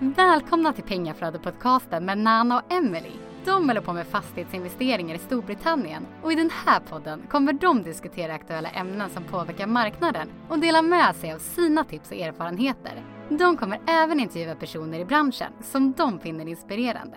Välkomna 0.00 0.72
till 0.72 0.84
Pengaflödet-podcasten 0.84 2.04
med 2.04 2.18
Nana 2.18 2.58
och 2.58 2.72
Emily. 2.72 3.10
De 3.44 3.68
håller 3.68 3.80
på 3.80 3.92
med 3.92 4.06
fastighetsinvesteringar 4.06 5.14
i 5.14 5.18
Storbritannien 5.18 6.06
och 6.22 6.32
i 6.32 6.34
den 6.34 6.50
här 6.66 6.80
podden 6.80 7.22
kommer 7.30 7.52
de 7.52 7.82
diskutera 7.82 8.34
aktuella 8.34 8.68
ämnen 8.68 9.10
som 9.10 9.24
påverkar 9.24 9.66
marknaden 9.66 10.28
och 10.48 10.58
dela 10.58 10.82
med 10.82 11.16
sig 11.16 11.32
av 11.32 11.38
sina 11.38 11.84
tips 11.84 12.10
och 12.10 12.16
erfarenheter. 12.16 13.04
De 13.28 13.56
kommer 13.56 13.80
även 13.86 14.20
intervjua 14.20 14.54
personer 14.54 15.00
i 15.00 15.04
branschen 15.04 15.52
som 15.62 15.92
de 15.92 16.20
finner 16.20 16.48
inspirerande. 16.48 17.16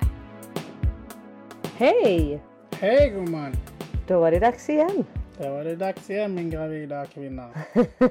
Hej! 1.75 2.43
Hej 2.79 3.09
gumman! 3.09 3.53
Då 4.07 4.19
var 4.19 4.31
det 4.31 4.39
dags 4.39 4.69
igen. 4.69 5.05
Då 5.41 5.49
var 5.49 5.63
det 5.63 5.75
dags 5.75 6.09
igen 6.09 6.33
min 6.35 6.49
gravida 6.49 7.05
kvinna. 7.05 7.53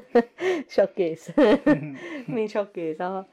Tjockis. 0.69 1.31
Min 2.27 2.49
tjockis. 2.49 2.97
Ja. 2.99 3.29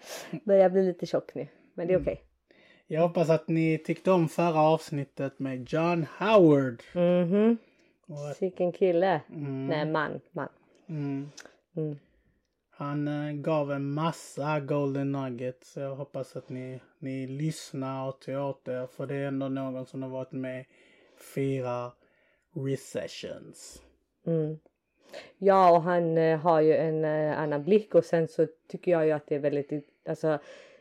Börjar 0.46 0.70
bli 0.70 0.84
lite 0.84 1.06
tjock 1.06 1.36
nu. 1.36 1.48
Men 1.74 1.88
det 1.88 1.94
är 1.94 2.02
okej. 2.02 2.22
Jag 2.88 3.02
hoppas 3.02 3.30
att 3.30 3.48
ni 3.48 3.78
tyckte 3.78 4.12
om 4.12 4.30
förra 4.30 4.60
avsnittet 4.62 5.40
med 5.40 5.74
John 5.74 6.06
Howard. 6.20 6.84
Mhm. 6.94 7.58
Och, 8.08 8.42
Vilken 8.42 8.72
kille. 8.72 9.22
mm, 9.30 9.68
Nej, 9.68 9.86
man. 9.86 10.22
Man. 10.32 10.50
mm, 10.90 11.30
Mm. 11.78 11.98
han 12.70 13.08
eh, 13.08 13.32
gav 13.34 13.72
en 13.72 13.92
massa 13.94 14.60
golden 14.60 15.12
nuggets. 15.12 15.72
Så 15.72 15.80
jag 15.80 15.96
hoppas 15.96 16.36
att 16.36 16.50
ni, 16.50 16.80
ni 17.00 17.28
lyssnar 17.28 18.08
och 18.08 18.22
tar 18.22 18.38
åt 18.40 18.68
er. 18.68 18.88
För 18.88 19.08
det 19.08 19.16
är 19.16 19.28
ändå 19.28 19.48
någon 19.48 19.86
som 19.86 20.04
har 20.04 20.10
varit 20.10 20.32
med 20.32 20.66
fyra 21.36 21.92
recessions. 22.54 23.82
Mm. 24.28 24.60
Ja, 25.38 25.72
och 25.72 25.82
han 25.82 26.18
eh, 26.18 26.40
har 26.40 26.62
ju 26.62 26.76
en 26.76 27.06
eh, 27.06 27.40
annan 27.40 27.64
blick 27.64 27.96
och 27.96 28.06
sen 28.06 28.28
så 28.28 28.48
tycker 28.68 28.92
jag 28.92 29.06
ju 29.06 29.12
att 29.12 29.28
det 29.28 29.36
är 29.36 29.40
väldigt, 29.40 29.90
alltså 30.10 30.40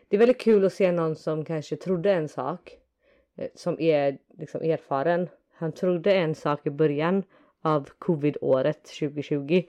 det 0.09 0.17
är 0.17 0.19
väldigt 0.19 0.41
kul 0.41 0.65
att 0.65 0.73
se 0.73 0.93
någon 0.93 1.17
som 1.17 1.45
kanske 1.45 1.77
trodde 1.77 2.13
en 2.13 2.29
sak 2.29 2.79
eh, 3.37 3.49
som 3.55 3.81
är 3.81 4.19
liksom 4.39 4.63
erfaren. 4.63 5.29
Han 5.53 5.73
trodde 5.73 6.15
en 6.15 6.35
sak 6.35 6.67
i 6.67 6.71
början 6.71 7.23
av 7.63 7.89
covid-året 7.99 8.85
2020 8.85 9.63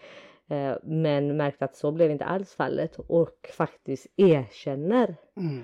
eh, 0.49 0.75
men 0.83 1.37
märkte 1.37 1.65
att 1.65 1.75
så 1.75 1.91
blev 1.91 2.11
inte 2.11 2.25
alls 2.25 2.55
fallet 2.55 2.99
och 2.99 3.49
faktiskt 3.53 4.07
erkänner 4.15 5.15
Mm. 5.35 5.63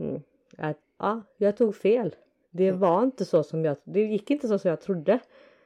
mm, 0.00 0.22
att 0.58 0.78
ja, 0.98 1.22
jag 1.36 1.56
tog 1.56 1.76
fel. 1.76 2.14
Det 2.50 2.72
var 2.72 3.02
inte 3.02 3.24
så 3.24 3.42
som 3.42 3.64
jag, 3.64 3.76
det 3.84 4.00
gick 4.00 4.30
inte 4.30 4.48
så 4.48 4.58
som 4.58 4.70
jag 4.70 4.80
trodde. 4.80 5.18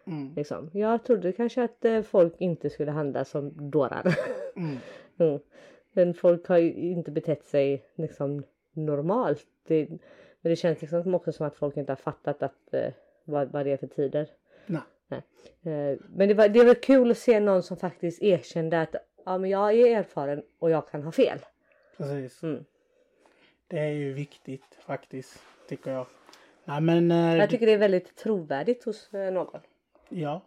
Mm. 0.08 0.34
Liksom. 0.36 0.70
Jag 0.72 1.04
trodde 1.04 1.32
kanske 1.32 1.62
att 1.62 1.84
eh, 1.84 2.02
folk 2.02 2.34
inte 2.38 2.70
skulle 2.70 2.90
handla 2.90 3.24
som 3.24 3.70
dårar. 3.70 4.14
Mm. 4.56 4.76
mm. 5.18 5.38
Men 5.92 6.14
folk 6.14 6.46
har 6.48 6.58
ju 6.58 6.72
inte 6.72 7.10
betett 7.10 7.44
sig 7.44 7.84
liksom 7.94 8.42
normalt. 8.72 9.46
Det, 9.66 9.88
men 10.40 10.50
det 10.50 10.56
känns 10.56 10.80
liksom 10.80 11.02
som 11.02 11.14
också 11.14 11.32
som 11.32 11.46
att 11.46 11.56
folk 11.56 11.76
inte 11.76 11.92
har 11.92 11.96
fattat 11.96 12.42
att, 12.42 12.74
eh, 12.74 12.92
vad, 13.24 13.52
vad 13.52 13.66
det 13.66 13.72
är 13.72 13.76
för 13.76 13.86
tider. 13.86 14.28
Nej. 14.66 15.22
Eh, 15.62 15.98
men 16.08 16.28
det 16.28 16.34
var, 16.34 16.48
det 16.48 16.64
var 16.64 16.74
kul 16.74 17.10
att 17.10 17.18
se 17.18 17.40
någon 17.40 17.62
som 17.62 17.76
faktiskt 17.76 18.22
erkände 18.22 18.80
att 18.80 18.94
ja, 19.24 19.38
men 19.38 19.50
jag 19.50 19.72
är 19.74 19.98
erfaren 19.98 20.42
och 20.58 20.70
jag 20.70 20.90
kan 20.90 21.02
ha 21.02 21.12
fel. 21.12 21.38
Precis. 21.96 22.42
Mm. 22.42 22.64
Det 23.68 23.78
är 23.78 23.92
ju 23.92 24.12
viktigt 24.12 24.78
faktiskt, 24.80 25.42
tycker 25.68 25.92
jag. 25.92 26.06
Nej 26.64 26.80
men... 26.80 27.10
eh, 27.10 27.36
Jag 27.36 27.50
tycker 27.50 27.66
det 27.66 27.72
är 27.72 27.78
väldigt 27.78 28.16
trovärdigt 28.16 28.84
hos 28.84 29.14
eh, 29.14 29.32
någon. 29.32 29.60
Ja. 30.08 30.40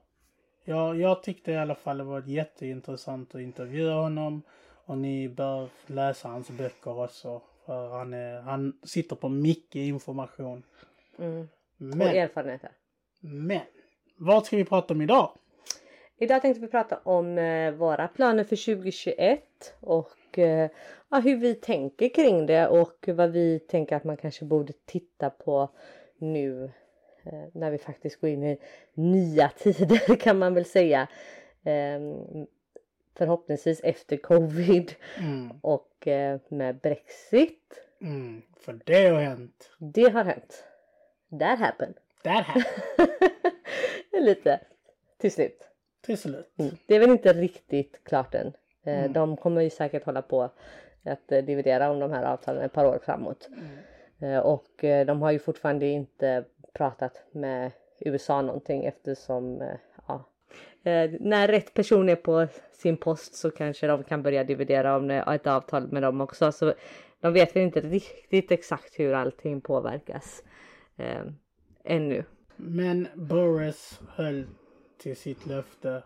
ja. 0.63 0.95
Jag 0.95 1.23
tyckte 1.23 1.51
i 1.51 1.57
alla 1.57 1.75
fall 1.75 1.97
det 1.97 2.03
var 2.03 2.23
jätteintressant 2.25 3.35
att 3.35 3.41
intervjua 3.41 3.93
honom. 3.93 4.41
Och 4.85 4.97
ni 4.97 5.29
bör 5.29 5.69
läsa 5.87 6.27
hans 6.27 6.49
böcker 6.49 6.99
också. 7.03 7.41
För 7.65 7.89
han, 7.89 8.13
är, 8.13 8.41
han 8.41 8.79
sitter 8.83 9.15
på 9.15 9.29
mycket 9.29 9.75
information. 9.75 10.63
Mm. 11.19 11.41
Och 11.41 11.47
Men, 11.77 12.01
erfarenheter. 12.01 12.71
men. 13.19 13.61
Vad 14.17 14.45
ska 14.45 14.57
vi 14.57 14.65
prata 14.65 14.93
om 14.93 15.01
idag? 15.01 15.31
Idag 16.17 16.41
tänkte 16.41 16.61
vi 16.61 16.67
prata 16.67 16.99
om 17.03 17.37
eh, 17.37 17.71
våra 17.71 18.07
planer 18.07 18.43
för 18.43 18.75
2021 18.75 19.43
och 19.79 20.39
eh, 20.39 20.69
ja, 21.09 21.19
hur 21.19 21.37
vi 21.37 21.55
tänker 21.55 22.09
kring 22.09 22.45
det 22.45 22.67
och 22.67 23.05
vad 23.07 23.31
vi 23.31 23.59
tänker 23.59 23.95
att 23.95 24.03
man 24.03 24.17
kanske 24.17 24.45
borde 24.45 24.73
titta 24.85 25.29
på 25.29 25.69
nu 26.17 26.71
när 27.53 27.71
vi 27.71 27.77
faktiskt 27.77 28.21
går 28.21 28.29
in 28.29 28.43
i 28.43 28.57
nya 28.93 29.49
tider 29.57 30.15
kan 30.15 30.39
man 30.39 30.53
väl 30.53 30.65
säga. 30.65 31.07
Eh, 31.63 31.99
förhoppningsvis 33.17 33.81
efter 33.83 34.17
covid 34.17 34.93
Mm, 35.19 35.51
och 35.61 36.07
eh, 36.07 36.39
med 36.47 36.75
Brexit. 36.75 37.81
mm, 38.01 38.41
för 38.59 38.79
det 38.85 39.07
har 39.07 39.19
hänt. 39.21 39.69
Det 39.77 40.09
har 40.13 40.23
hänt. 40.23 40.63
That 41.39 41.59
happened. 41.59 41.95
That 42.23 42.45
happened. 42.45 43.11
Lite 44.25 44.59
till 45.17 45.31
slut. 45.31 45.67
Till 46.01 46.17
slut. 46.17 46.53
Mm. 46.57 46.75
Det 46.85 46.95
är 46.95 46.99
väl 46.99 47.09
inte 47.09 47.33
riktigt 47.33 48.03
klart 48.03 48.35
än. 48.35 48.47
Eh, 48.47 48.99
Mm. 48.99 49.13
De 49.13 49.37
kommer 49.37 49.61
ju 49.61 49.69
säkert 49.69 50.03
hålla 50.05 50.21
på 50.21 50.49
att 51.03 51.31
eh, 51.31 51.43
dividera 51.43 51.91
om 51.91 51.99
de 51.99 52.11
här 52.11 52.23
avtalen 52.23 52.61
ett 52.63 52.73
par 52.73 52.85
år 52.85 52.99
framåt. 53.05 53.49
Eh, 54.21 54.39
Och 54.39 54.83
eh, 54.83 55.05
de 55.05 55.21
har 55.21 55.31
ju 55.31 55.39
fortfarande 55.39 55.87
inte 55.87 56.45
pratat 56.73 57.23
med 57.31 57.71
USA 57.99 58.41
någonting 58.41 58.85
eftersom 58.85 59.61
eh, 59.61 59.77
ja, 60.07 60.27
när 61.19 61.47
rätt 61.47 61.73
person 61.73 62.09
är 62.09 62.15
på 62.15 62.47
sin 62.71 62.97
post 62.97 63.35
så 63.35 63.51
kanske 63.51 63.87
de 63.87 64.03
kan 64.03 64.23
börja 64.23 64.43
dividera 64.43 64.95
om 64.95 65.09
ett 65.11 65.47
avtal 65.47 65.87
med 65.91 66.03
dem 66.03 66.21
också. 66.21 66.51
Så 66.51 66.73
de 67.19 67.33
vet 67.33 67.55
väl 67.55 67.63
inte 67.63 67.81
riktigt 67.81 68.51
exakt 68.51 68.99
hur 68.99 69.13
allting 69.13 69.61
påverkas 69.61 70.43
eh, 70.97 71.21
ännu. 71.83 72.23
Men 72.55 73.07
Boris 73.15 73.99
höll 74.09 74.47
till 74.97 75.15
sitt 75.15 75.45
löfte. 75.45 76.03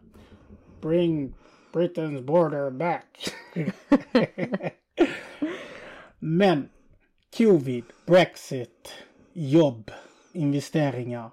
Bring 0.82 1.34
Britain's 1.74 2.22
border 2.26 2.72
back. 2.72 3.18
Men 6.20 6.70
covid, 7.38 7.84
Brexit, 8.06 8.94
jobb, 9.34 9.92
investeringar. 10.34 11.32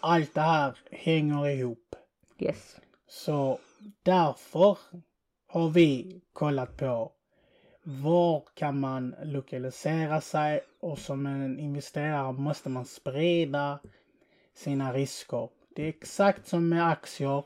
Allt 0.00 0.34
det 0.34 0.40
här 0.40 0.78
hänger 0.90 1.48
ihop. 1.48 1.96
Yes. 2.38 2.76
Så 3.08 3.58
därför 4.02 4.78
har 5.46 5.68
vi 5.68 6.20
kollat 6.32 6.76
på 6.76 7.12
var 7.82 8.42
kan 8.54 8.80
man 8.80 9.14
lokalisera 9.22 10.20
sig 10.20 10.60
och 10.80 10.98
som 10.98 11.26
en 11.26 11.58
investerare 11.58 12.32
måste 12.32 12.68
man 12.68 12.84
sprida 12.84 13.78
sina 14.54 14.92
risker. 14.92 15.48
Det 15.74 15.82
är 15.82 15.88
exakt 15.88 16.46
som 16.46 16.68
med 16.68 16.88
aktier. 16.88 17.44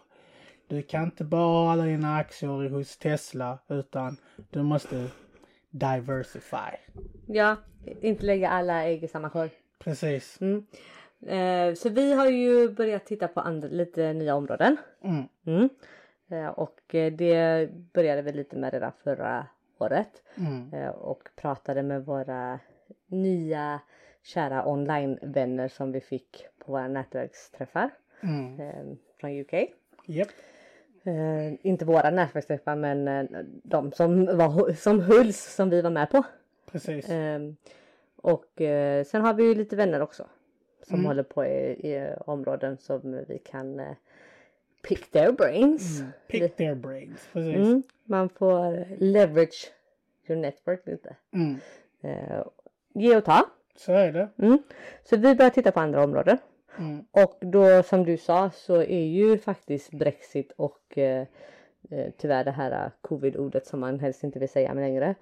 Du 0.67 0.83
kan 0.83 1.05
inte 1.05 1.25
bara 1.25 1.65
ha 1.65 1.73
alla 1.73 1.85
dina 1.85 2.17
aktier 2.17 2.69
hos 2.69 2.97
Tesla 2.97 3.59
utan 3.69 4.17
du 4.51 4.63
måste 4.63 5.11
diversify. 5.73 6.77
Ja, 7.27 7.57
inte 8.01 8.27
lägga 8.27 8.49
alla 8.49 8.85
ägg 8.85 9.05
i 9.05 9.09
samma 9.09 9.31
korg. 9.31 9.51
Precis. 9.79 10.39
Mm. 10.41 10.67
Eh, 11.27 11.75
så 11.75 11.89
vi 11.89 12.13
har 12.13 12.27
ju 12.27 12.69
börjat 12.69 13.07
titta 13.07 13.29
på 13.29 13.41
andra, 13.41 13.69
lite 13.69 14.13
nya 14.13 14.35
områden. 14.35 14.77
Mm. 15.05 15.25
Mm. 15.47 15.69
Eh, 16.31 16.47
och 16.51 16.95
eh, 16.95 17.13
det 17.13 17.69
började 17.93 18.23
vi 18.23 18.33
lite 18.33 18.57
med 18.57 18.73
redan 18.73 18.93
förra 19.05 19.47
året. 19.79 20.23
Mm. 20.35 20.73
Eh, 20.75 20.89
och 20.91 21.29
pratade 21.37 21.83
med 21.83 22.05
våra 22.05 22.59
nya 23.07 23.81
kära 24.23 24.67
online-vänner 24.69 25.69
som 25.69 25.93
vi 25.93 26.01
fick 26.01 26.47
på 26.59 26.73
våra 26.73 26.89
nätverksträffar 26.89 27.91
Mm. 28.23 28.61
eh, 28.61 28.97
från 29.21 29.41
UK. 29.41 29.53
Japp. 30.07 30.29
Eh, 31.05 31.55
inte 31.67 31.85
våra 31.85 32.11
nätverksträffar 32.11 32.77
men 32.77 33.09
eh, 33.09 33.25
de 33.63 33.93
som, 33.93 34.25
var, 34.37 34.73
som 34.73 35.01
hölls 35.01 35.55
som 35.55 35.71
vi 35.71 35.83
var 35.83 35.91
med 35.91 36.11
på. 36.11 36.23
Precis. 36.73 37.07
Ehm, 37.11 37.57
och 38.17 38.61
eh, 38.61 39.05
sen 39.05 39.23
har 39.23 39.35
vi 39.35 39.45
ju 39.45 39.55
lite 39.55 39.77
vänner 39.77 40.03
också. 40.03 40.27
Som 40.87 40.95
Mm. 40.95 41.07
håller 41.07 41.23
på 41.23 41.45
i, 41.45 41.71
i 41.71 42.15
områden 42.27 42.79
som 42.79 43.25
vi 43.29 43.39
kan 43.39 43.81
eh, 43.81 43.87
pick 44.83 45.11
their 45.11 45.33
brains. 45.33 46.01
Mm. 46.01 46.13
Pick 46.29 46.57
their 46.57 46.75
brains. 46.75 47.29
Precis. 47.33 47.57
Mm, 47.57 47.83
man 48.05 48.29
får 48.29 48.87
leverage 48.99 49.73
your 50.29 50.41
network 50.41 50.87
lite. 50.87 51.17
Mm. 51.35 51.57
Eh, 52.01 52.45
ge 52.95 53.17
och 53.17 53.25
ta. 53.25 53.47
Så 53.77 53.93
är 53.93 54.13
det. 54.13 54.29
Mm. 54.39 54.59
Så 55.05 55.17
vi 55.17 55.35
börjar 55.35 55.51
titta 55.51 55.73
på 55.73 55.81
andra 55.81 56.05
områden. 56.05 56.39
Mm. 56.79 57.05
Och 57.11 57.39
då 57.41 57.83
som 57.83 58.05
du 58.05 58.17
sa 58.17 58.51
så 58.51 58.77
är 58.83 59.05
ju 59.05 59.39
faktiskt 59.39 59.91
Brexit 59.91 60.53
och 60.57 60.99
eh, 60.99 61.27
eh, 61.91 62.11
tyvärr 62.19 62.45
det 62.45 62.51
här 62.51 62.91
covid-ordet 63.01 63.67
som 63.67 63.81
man 63.81 64.01
helst 64.01 64.25
inte 64.25 64.39
vill 64.39 64.49
säga 64.49 64.75
längre. 64.75 65.15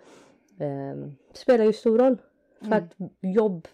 Eh, 0.61 1.11
spelar 1.33 1.65
ju 1.65 1.73
stor 1.73 1.99
roll. 1.99 2.17
För 2.59 2.67
Mm. 2.67 2.79
att 2.79 2.95
jobb 3.21 3.69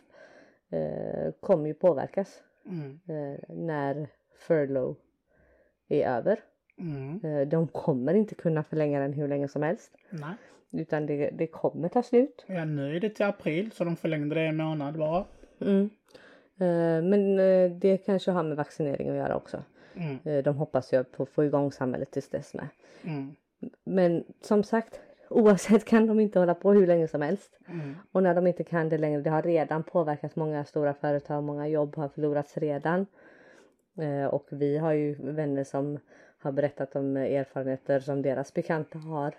eh, 0.70 1.32
kommer 1.40 1.66
ju 1.66 1.74
påverkas 1.74 2.42
Mm. 2.66 3.00
eh, 3.08 3.40
när 3.48 4.08
furlough 4.38 4.98
är 5.88 6.08
över. 6.08 6.40
Mm. 6.78 7.20
Eh, 7.24 7.48
De 7.48 7.68
kommer 7.68 8.14
inte 8.14 8.34
kunna 8.34 8.62
förlänga 8.64 9.00
den 9.00 9.12
hur 9.12 9.28
länge 9.28 9.48
som 9.48 9.62
helst. 9.62 9.92
Nej. 10.10 10.34
Utan 10.72 11.06
det, 11.06 11.30
det 11.30 11.46
kommer 11.46 11.88
ta 11.88 12.02
slut. 12.02 12.44
Ja, 12.46 12.64
nu 12.64 12.96
är 12.96 13.00
det 13.00 13.10
till 13.10 13.26
april 13.26 13.70
så 13.72 13.84
de 13.84 13.96
förlängde 13.96 14.34
det 14.34 14.40
en 14.40 14.56
månad 14.56 14.98
bara. 14.98 15.24
Eh, 16.60 17.02
Men 17.02 17.38
eh, 17.38 17.70
det 17.70 17.96
kanske 17.98 18.30
har 18.30 18.42
med 18.42 18.56
vaccinering 18.56 19.08
att 19.08 19.16
göra 19.16 19.36
också. 19.36 19.62
Mm. 19.94 20.18
Eh, 20.24 20.42
De 20.44 20.56
hoppas 20.56 20.92
ju 20.92 21.04
på 21.04 21.22
att 21.22 21.28
få 21.28 21.44
igång 21.44 21.72
samhället 21.72 22.10
tills 22.10 22.28
dess 22.28 22.54
med. 22.54 22.68
Mm. 23.04 23.34
Men 23.84 24.24
som 24.40 24.64
sagt, 24.64 25.00
oavsett 25.30 25.84
kan 25.84 26.06
de 26.06 26.20
inte 26.20 26.38
hålla 26.38 26.54
på 26.54 26.72
hur 26.72 26.86
länge 26.86 27.08
som 27.08 27.22
helst. 27.22 27.58
Mm. 27.68 27.94
Och 28.12 28.22
när 28.22 28.34
de 28.34 28.46
inte 28.46 28.64
kan 28.64 28.88
det 28.88 28.98
längre, 28.98 29.20
det 29.20 29.30
har 29.30 29.42
redan 29.42 29.82
påverkat 29.82 30.36
många 30.36 30.64
stora 30.64 30.94
företag, 30.94 31.42
många 31.44 31.68
jobb 31.68 31.96
har 31.96 32.08
förlorats 32.08 32.56
redan. 32.58 33.06
Och 34.30 34.46
vi 34.50 34.78
har 34.78 34.92
ju 34.92 35.14
vänner 35.32 35.64
som 35.64 35.98
har 36.38 36.52
berättat 36.52 36.96
om 36.96 37.16
erfarenheter 37.16 38.00
som 38.00 38.22
deras 38.22 38.54
bekanta 38.54 38.98
har. 38.98 39.34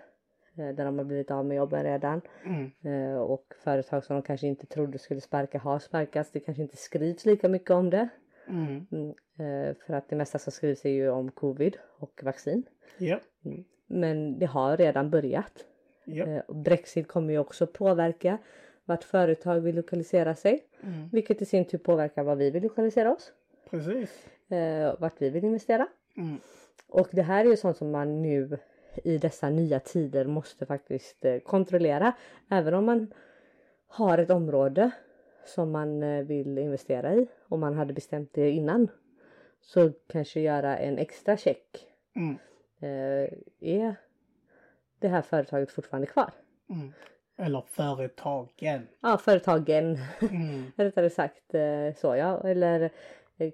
Eh, 0.58 0.74
där 0.74 0.84
de 0.84 0.98
har 0.98 1.04
blivit 1.04 1.30
av 1.30 1.46
med 1.46 1.56
jobben 1.56 1.84
redan. 1.84 2.20
Mm. 2.44 2.70
Eh, 2.82 3.18
och 3.18 3.54
företag 3.58 4.04
som 4.04 4.16
de 4.16 4.22
kanske 4.22 4.46
inte 4.46 4.66
trodde 4.66 4.98
skulle 4.98 5.20
sparka 5.20 5.58
har 5.58 5.78
sparkats. 5.78 6.30
Det 6.30 6.40
kanske 6.40 6.62
inte 6.62 6.76
skrivs 6.76 7.26
lika 7.26 7.48
mycket 7.48 7.70
om 7.70 7.90
det. 7.90 8.08
Mm. 8.48 8.86
Mm, 8.90 9.08
eh, 9.38 9.76
för 9.86 9.94
att 9.94 10.08
det 10.08 10.16
mesta 10.16 10.38
som 10.38 10.52
skrivs 10.52 10.84
är 10.84 10.90
ju 10.90 11.10
om 11.10 11.30
covid 11.30 11.76
och 11.98 12.20
vaccin. 12.24 12.62
Ja. 12.98 13.20
Men 13.86 14.38
det 14.38 14.46
har 14.46 14.76
redan 14.76 15.10
börjat. 15.10 15.64
Ja. 16.04 16.26
Eh, 16.26 16.42
Brexit 16.54 17.08
kommer 17.08 17.32
ju 17.32 17.38
också 17.38 17.66
påverka 17.66 18.38
vart 18.84 19.04
företag 19.04 19.60
vill 19.60 19.76
lokalisera 19.76 20.34
sig. 20.34 20.64
Mm. 20.82 21.08
Vilket 21.12 21.42
i 21.42 21.44
sin 21.44 21.64
tur 21.64 21.78
påverkar 21.78 22.22
var 22.22 22.36
vi 22.36 22.50
vill 22.50 22.62
lokalisera 22.62 23.12
oss. 23.12 23.32
Precis. 23.70 24.28
Eh, 24.48 24.94
vart 24.98 25.22
vi 25.22 25.30
vill 25.30 25.44
investera. 25.44 25.88
Mm. 26.16 26.36
Och 26.88 27.08
det 27.12 27.22
här 27.22 27.44
är 27.44 27.48
ju 27.48 27.56
sånt 27.56 27.76
som 27.76 27.90
man 27.90 28.22
nu 28.22 28.58
i 29.04 29.18
dessa 29.18 29.50
nya 29.50 29.80
tider 29.80 30.24
måste 30.24 30.66
faktiskt 30.66 31.24
eh, 31.24 31.38
kontrollera. 31.38 32.12
Även 32.50 32.74
om 32.74 32.84
man 32.84 33.14
har 33.86 34.18
ett 34.18 34.30
område 34.30 34.90
som 35.44 35.70
man 35.70 36.02
eh, 36.02 36.24
vill 36.24 36.58
investera 36.58 37.14
i 37.14 37.26
och 37.48 37.58
man 37.58 37.74
hade 37.74 37.92
bestämt 37.92 38.30
det 38.34 38.50
innan. 38.50 38.88
Så 39.60 39.92
kanske 40.06 40.40
göra 40.40 40.78
en 40.78 40.98
extra 40.98 41.36
check. 41.36 41.86
Mm. 42.16 42.38
Eh, 42.80 43.30
är 43.60 43.94
det 44.98 45.08
här 45.08 45.22
företaget 45.22 45.70
fortfarande 45.70 46.06
kvar? 46.06 46.30
Mm. 46.70 46.92
Eller 47.36 47.64
företagen. 47.66 48.88
Ja, 49.00 49.18
företagen. 49.18 49.98
Mm. 50.20 50.64
Rättare 50.76 51.10
sagt 51.10 51.54
så 51.96 52.16
ja. 52.16 52.40
Eller 52.48 52.90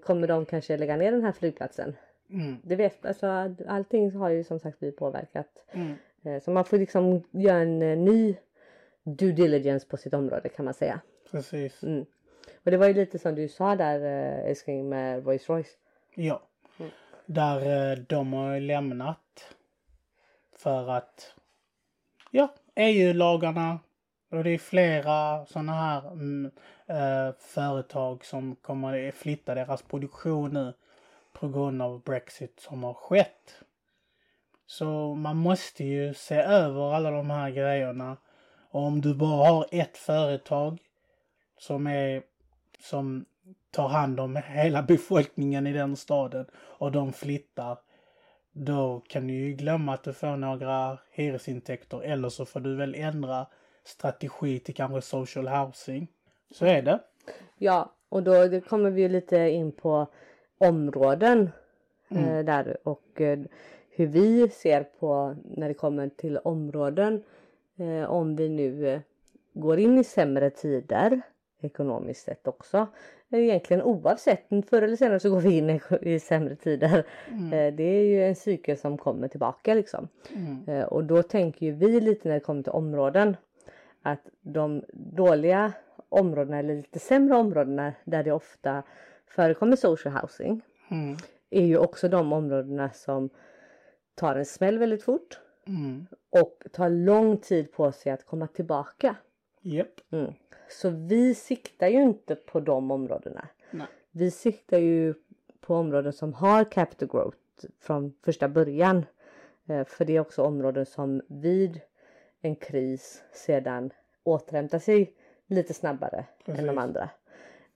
kommer 0.02 0.28
de 0.28 0.46
kanske 0.46 0.76
lägga 0.76 0.96
ner 0.96 1.12
den 1.12 1.24
här 1.24 1.32
flygplatsen? 1.32 1.96
Mm. 2.34 2.56
Det 2.62 2.76
vet, 2.76 3.06
alltså 3.06 3.54
allting 3.68 4.16
har 4.16 4.28
ju 4.28 4.44
som 4.44 4.58
sagt 4.58 4.78
blivit 4.78 4.96
påverkat. 4.96 5.64
Mm. 5.72 5.94
Eh, 6.22 6.42
Så 6.42 6.50
man 6.50 6.64
får 6.64 6.78
liksom 6.78 7.22
göra 7.30 7.58
en 7.58 7.82
eh, 7.82 7.98
ny 7.98 8.36
due 9.04 9.32
diligence 9.32 9.86
på 9.88 9.96
sitt 9.96 10.14
område 10.14 10.48
kan 10.48 10.64
man 10.64 10.74
säga. 10.74 11.00
Precis. 11.30 11.82
Mm. 11.82 12.06
Och 12.64 12.70
det 12.70 12.76
var 12.76 12.86
ju 12.86 12.94
lite 12.94 13.18
som 13.18 13.34
du 13.34 13.48
sa 13.48 13.76
där 13.76 14.00
eh, 14.00 14.50
älskling 14.50 14.88
med 14.88 15.26
Rolls 15.26 15.48
Royce. 15.48 15.76
Ja. 16.14 16.42
Mm. 16.78 16.90
Där 17.26 17.96
de 18.08 18.32
har 18.32 18.60
lämnat 18.60 19.54
för 20.56 20.90
att 20.90 21.34
ja, 22.30 22.54
EU-lagarna 22.74 23.78
och 24.30 24.44
det 24.44 24.50
är 24.50 24.58
flera 24.58 25.46
sådana 25.46 25.72
här 25.72 26.12
mm, 26.12 26.50
eh, 26.86 27.34
företag 27.38 28.24
som 28.24 28.56
kommer 28.56 29.10
flytta 29.10 29.54
deras 29.54 29.82
produktion 29.82 30.50
nu 30.50 30.72
på 31.40 31.48
grund 31.48 31.82
av 31.82 32.02
Brexit 32.02 32.60
som 32.60 32.84
har 32.84 32.94
skett. 32.94 33.60
Så 34.66 35.14
man 35.14 35.36
måste 35.36 35.84
ju 35.84 36.14
se 36.14 36.34
över 36.34 36.94
alla 36.94 37.10
de 37.10 37.30
här 37.30 37.50
grejerna. 37.50 38.16
Och 38.70 38.82
om 38.82 39.00
du 39.00 39.14
bara 39.14 39.48
har 39.48 39.66
ett 39.70 39.96
företag 39.96 40.78
som 41.58 41.86
är 41.86 42.22
som 42.78 43.24
tar 43.70 43.88
hand 43.88 44.20
om 44.20 44.36
hela 44.36 44.82
befolkningen 44.82 45.66
i 45.66 45.72
den 45.72 45.96
staden 45.96 46.46
och 46.54 46.92
de 46.92 47.12
flyttar. 47.12 47.78
Då 48.52 49.02
kan 49.08 49.26
du 49.26 49.34
ju 49.34 49.52
glömma 49.52 49.94
att 49.94 50.04
du 50.04 50.12
får 50.12 50.36
några 50.36 50.98
hyresintäkter 51.10 52.00
eller 52.00 52.28
så 52.28 52.44
får 52.44 52.60
du 52.60 52.76
väl 52.76 52.94
ändra 52.94 53.46
strategi 53.84 54.58
till 54.58 54.74
kanske 54.74 55.00
social 55.00 55.48
housing. 55.48 56.08
Så 56.50 56.66
är 56.66 56.82
det. 56.82 57.00
Ja, 57.58 57.92
och 58.08 58.22
då 58.22 58.60
kommer 58.60 58.90
vi 58.90 59.02
ju 59.02 59.08
lite 59.08 59.36
in 59.36 59.72
på 59.72 60.06
områden 60.68 61.50
eh, 62.08 62.38
där 62.38 62.76
och 62.82 63.20
eh, 63.20 63.38
hur 63.90 64.06
vi 64.06 64.48
ser 64.48 64.82
på 64.82 65.36
när 65.44 65.68
det 65.68 65.74
kommer 65.74 66.08
till 66.08 66.38
områden. 66.38 67.22
Eh, 67.76 68.10
om 68.10 68.36
vi 68.36 68.48
nu 68.48 69.00
går 69.52 69.78
in 69.78 69.98
i 69.98 70.04
sämre 70.04 70.50
tider 70.50 71.22
ekonomiskt 71.64 72.24
sett 72.24 72.46
också. 72.46 72.86
Egentligen 73.30 73.82
oavsett, 73.82 74.40
förr 74.70 74.82
eller 74.82 74.96
senare 74.96 75.20
så 75.20 75.30
går 75.30 75.40
vi 75.40 75.56
in 75.56 75.80
i, 76.02 76.20
sämre 76.20 76.56
tider. 76.56 76.98
Eh, 77.52 77.74
det 77.74 77.82
är 77.82 78.04
ju 78.04 78.24
en 78.24 78.36
cykel 78.36 78.76
som 78.76 78.98
kommer 78.98 79.28
tillbaka 79.28 79.74
liksom. 79.74 80.08
Mm. 80.34 80.84
Och 80.84 81.04
då 81.04 81.22
tänker 81.22 81.66
ju 81.66 81.72
vi 81.72 82.00
lite 82.00 82.28
när 82.28 82.34
det 82.34 82.40
kommer 82.40 82.62
till 82.62 82.72
områden 82.72 83.36
att 84.02 84.20
de 84.40 84.84
dåliga 84.92 85.72
områdena 86.08 86.58
eller 86.58 86.74
lite 86.74 86.98
sämre 86.98 87.36
områdena 87.36 87.92
där 88.04 88.24
det 88.24 88.32
ofta 88.32 88.82
förekommer 89.34 89.76
social 89.76 90.14
housing 90.14 90.60
Mm. 90.90 91.16
är 91.50 91.64
ju 91.66 91.78
också 91.78 92.08
de 92.08 92.32
områdena 92.32 92.90
som 92.90 93.30
tar 94.14 94.36
en 94.36 94.44
smäll 94.46 94.78
väldigt 94.78 95.02
fort 95.02 95.40
Mm. 95.66 96.06
och 96.30 96.64
tar 96.72 96.88
lång 96.90 97.36
tid 97.36 97.72
på 97.72 97.92
sig 97.92 98.12
att 98.12 98.24
komma 98.26 98.46
tillbaka. 98.46 99.16
Japp. 99.60 100.00
Mm. 100.10 100.32
Så 100.70 100.90
vi 100.90 101.34
siktar 101.34 101.88
ju 101.88 102.02
inte 102.02 102.34
på 102.34 102.60
de 102.60 102.90
områdena. 102.90 103.48
Nej. 103.70 103.86
Vi 104.10 104.30
siktar 104.30 104.78
ju 104.78 105.14
på 105.60 105.74
områden 105.74 106.12
som 106.12 106.32
har 106.34 106.64
capital 106.64 107.08
growth 107.08 107.38
från 107.80 108.14
första 108.24 108.48
början. 108.48 109.06
Eh, 109.68 109.84
För 109.84 110.04
det 110.04 110.16
är 110.16 110.20
också 110.20 110.42
områden 110.42 110.86
som 110.86 111.22
vid 111.28 111.80
en 112.40 112.56
kris 112.56 113.22
sedan 113.32 113.90
återhämtar 114.22 114.78
sig 114.78 115.12
lite 115.46 115.74
snabbare 115.74 116.16
än 116.18 116.24
Precis. 116.44 116.66
de 116.66 116.78
andra 116.78 117.10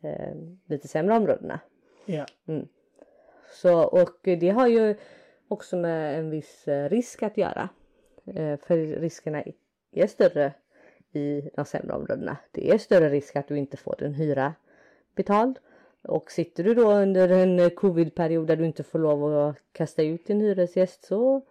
eh, 0.03 0.35
lite 0.67 0.89
sämre 0.89 1.17
områdena. 1.17 1.61
Ja. 2.07 2.27
Så, 3.51 3.83
och 3.83 4.19
det 4.23 4.51
har 4.51 4.67
ju 4.67 4.95
också 5.49 5.77
med 5.77 6.19
en 6.19 6.31
viss 6.31 6.69
eh, 6.69 6.89
risk 6.89 7.23
att 7.23 7.37
göra. 7.37 7.69
Eh, 8.27 8.57
För 8.57 8.77
riskerna 8.77 9.43
är 9.93 10.07
större 10.07 10.53
i 11.13 11.51
de 11.55 11.65
sämre 11.65 11.95
områdena. 11.95 12.37
Det 12.51 12.71
är 12.71 12.79
större 12.79 13.09
risk 13.09 13.37
att 13.37 13.49
du 13.49 13.59
inte 13.59 13.77
får 13.77 13.97
din 13.99 14.15
hyra 14.15 14.55
betald. 15.15 15.59
Och 16.03 16.31
sitter 16.31 16.65
du 16.65 16.75
då 16.75 16.93
under 16.93 17.29
en 17.29 17.59
eh, 17.59 17.69
covidperiod 17.69 18.47
där 18.47 18.57
du 18.57 18.65
inte 18.67 18.83
får 18.83 18.99
lov 18.99 19.37
att 19.37 19.57
kasta 19.73 20.03
ut 20.03 20.27
din 20.27 20.41
hyresgäst 20.41 21.05
så 21.05 21.43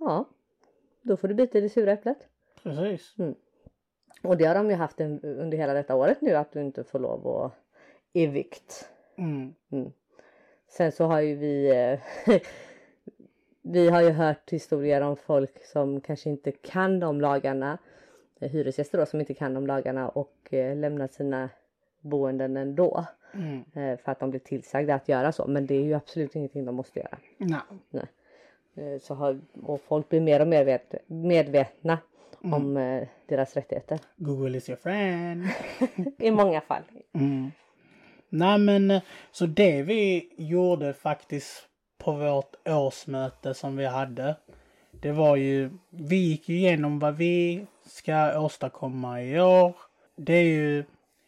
ja, 0.00 0.28
då 1.02 1.16
får 1.16 1.28
du 1.28 1.34
bita 1.34 1.58
i 1.58 1.60
det 1.60 1.68
sura 1.68 1.92
äpplet. 1.92 2.28
Precis. 2.62 3.14
Och 4.22 4.36
det 4.36 4.44
har 4.44 4.54
de 4.54 4.70
ju 4.70 4.76
haft 4.76 5.00
en, 5.00 5.20
under 5.20 5.58
hela 5.58 5.74
detta 5.74 5.94
året 5.94 6.20
nu 6.20 6.34
att 6.34 6.52
du 6.52 6.60
inte 6.60 6.84
får 6.84 6.98
lov 6.98 7.26
att 7.28 7.52
evict. 8.14 8.88
Mm. 9.16 9.54
Sen 10.68 10.92
så 10.92 11.04
har 11.04 11.20
ju 11.20 11.34
vi 11.34 11.70
eh, 12.26 12.40
Vi 13.62 13.88
har 13.88 14.02
ju 14.02 14.10
hört 14.10 14.50
historier 14.50 15.00
om 15.00 15.16
folk 15.16 15.64
som 15.64 16.00
kanske 16.00 16.30
inte 16.30 16.52
kan 16.52 17.00
de 17.00 17.20
lagarna. 17.20 17.78
eh, 18.40 18.50
Hyresgäster 18.50 18.98
då 18.98 19.06
som 19.06 19.20
inte 19.20 19.34
kan 19.34 19.54
de 19.54 19.66
lagarna 19.66 20.08
och 20.08 20.54
eh, 20.54 20.76
lämnat 20.76 21.12
sina 21.12 21.48
boenden 22.00 22.56
ändå. 22.56 23.04
Mm. 23.34 23.64
För 23.74 24.12
att 24.12 24.20
de 24.20 24.30
blir 24.30 24.40
tillsagda 24.40 24.94
att 24.94 25.08
göra 25.08 25.32
så. 25.32 25.46
Men 25.46 25.66
det 25.66 25.74
är 25.74 25.82
ju 25.82 25.94
absolut 25.94 26.36
ingenting 26.36 26.64
de 26.64 26.74
måste 26.74 27.00
göra. 27.00 27.18
Nej. 27.90 28.06
Eh, 28.74 29.00
så 29.00 29.14
har, 29.14 29.40
och 29.62 29.80
folk 29.80 30.08
blir 30.08 30.20
mer 30.20 30.40
och 30.40 30.48
mer 30.48 30.64
vet, 30.64 30.94
medvetna 31.06 31.98
om 32.42 32.76
eh, 32.76 33.08
deras 33.26 33.54
rättigheter. 33.56 33.98
Google 34.16 34.58
is 34.58 34.68
your 34.68 34.76
friend. 34.76 35.44
I 36.18 36.30
många 36.30 36.60
fall. 36.60 36.82
Mm. 37.12 37.50
Nej 38.34 38.58
men 38.58 38.90
eh, 38.90 39.02
så 39.32 39.46
det 39.46 39.82
vi 39.82 40.28
gjorde 40.36 40.94
faktiskt 40.94 41.68
på 41.98 42.12
vårt 42.12 42.68
årsmöte 42.68 43.54
som 43.54 43.76
vi 43.76 43.86
hade. 43.86 44.36
Det 44.90 45.12
var 45.12 45.36
ju, 45.36 45.70
vi 45.90 46.16
gick 46.16 46.48
igenom 46.48 46.98
vad 46.98 47.16
vi 47.16 47.66
ska 47.86 48.40
åstadkomma 48.40 49.22
i 49.22 49.40
år. 49.40 49.76
Det 50.16 50.32
är 50.32 50.42
ju 50.42 50.84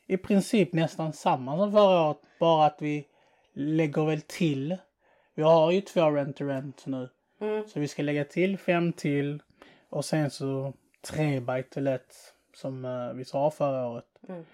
i 0.07 0.17
princip 0.17 0.73
nästan 0.73 1.13
samma 1.13 1.57
som 1.57 1.73
förra 1.73 2.07
året. 2.09 2.19
Bara 2.41 2.67
att 2.67 2.83
vi 2.83 3.07
lägger 3.53 4.05
väl 4.05 4.21
till. 4.21 4.77
Vi 5.35 5.43
har 5.43 5.71
ju 5.71 5.81
två 5.81 6.11
rent 6.11 6.37
to 6.37 6.45
rent 6.45 6.87
nu. 6.87 7.09
Så 7.67 7.81
vi 7.81 7.89
ska 7.89 8.03
lägga 8.03 8.25
till 8.25 8.59
fem 8.59 8.93
till. 8.93 9.43
Och 9.89 10.05
sen 10.05 10.31
så 10.31 10.73
tre 11.01 11.41
by 11.41 11.63
to 11.63 11.81
let 11.81 12.15
som 12.55 12.85
eh, 12.85 13.13
vi 13.15 13.25
sa 13.25 13.51
förra 13.51 13.89
året. 13.89 14.05